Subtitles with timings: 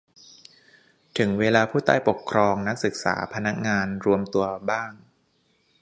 [1.17, 4.91] ถึงเวลาผู้ใต้ปกครอง นักศึกษา พนักงาน รวมตัวบ้าง